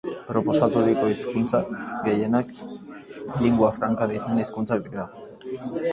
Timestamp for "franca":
3.77-4.09